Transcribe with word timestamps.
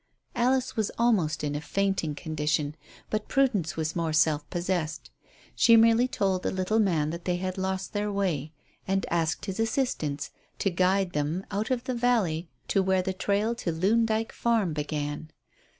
Alice 0.33 0.75
was 0.75 0.89
almost 0.97 1.43
in 1.43 1.53
a 1.53 1.61
fainting 1.61 2.15
condition, 2.15 2.73
but 3.11 3.27
Prudence 3.27 3.77
was 3.77 3.95
more 3.95 4.13
self 4.13 4.49
possessed. 4.49 5.11
She 5.55 5.75
merely 5.77 6.07
told 6.07 6.41
the 6.41 6.49
little 6.49 6.79
man 6.79 7.11
that 7.11 7.25
they 7.25 7.35
had 7.35 7.55
lost 7.55 7.93
their 7.93 8.11
way, 8.11 8.51
and 8.87 9.05
asked 9.11 9.45
his 9.45 9.59
assistance 9.59 10.31
to 10.57 10.71
guide 10.71 11.11
them 11.11 11.45
out 11.51 11.69
of 11.69 11.83
the 11.83 11.93
valley 11.93 12.49
to 12.69 12.81
where 12.81 13.03
the 13.03 13.13
trail 13.13 13.53
to 13.53 13.71
Loon 13.71 14.07
Dyke 14.07 14.31
Farm 14.31 14.73
began. 14.73 15.29